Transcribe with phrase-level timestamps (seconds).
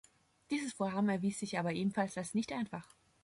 [0.49, 2.95] Dieses Vorhaben erwies sich aber ebenfalls als nicht einfach.